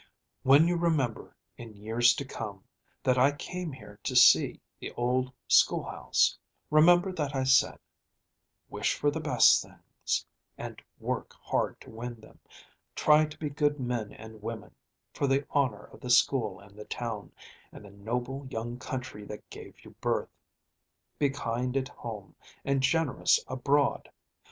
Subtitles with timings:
[0.41, 2.63] When you remember, in years to come,
[3.03, 6.35] that I came here to see the old school house,
[6.71, 7.77] remember that I said:
[8.67, 10.25] Wish for the best things,
[10.57, 12.39] and work hard to win them;
[12.95, 14.73] try to be good men and women,
[15.13, 17.31] for the honor of the school and the town,
[17.71, 20.31] and the noble young country that gave you birth;
[21.19, 22.33] be kind at home
[22.65, 24.09] and generous abroad.